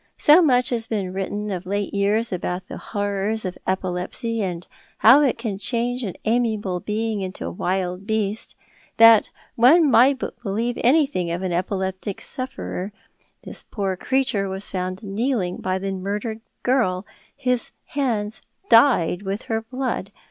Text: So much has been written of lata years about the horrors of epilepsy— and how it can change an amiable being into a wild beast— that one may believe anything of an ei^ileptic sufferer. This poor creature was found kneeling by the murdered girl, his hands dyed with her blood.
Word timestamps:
So 0.17 0.41
much 0.41 0.69
has 0.69 0.87
been 0.87 1.13
written 1.13 1.51
of 1.51 1.67
lata 1.67 1.95
years 1.95 2.31
about 2.33 2.67
the 2.67 2.79
horrors 2.79 3.45
of 3.45 3.55
epilepsy— 3.67 4.41
and 4.41 4.65
how 4.97 5.21
it 5.21 5.37
can 5.37 5.59
change 5.59 6.03
an 6.03 6.15
amiable 6.25 6.79
being 6.79 7.21
into 7.21 7.45
a 7.45 7.51
wild 7.51 8.07
beast— 8.07 8.55
that 8.97 9.29
one 9.55 9.91
may 9.91 10.15
believe 10.15 10.79
anything 10.83 11.29
of 11.29 11.43
an 11.43 11.51
ei^ileptic 11.51 12.19
sufferer. 12.19 12.91
This 13.43 13.61
poor 13.61 13.95
creature 13.95 14.49
was 14.49 14.69
found 14.69 15.03
kneeling 15.03 15.57
by 15.57 15.77
the 15.77 15.91
murdered 15.91 16.41
girl, 16.63 17.05
his 17.35 17.69
hands 17.89 18.41
dyed 18.69 19.21
with 19.21 19.43
her 19.43 19.61
blood. 19.61 20.11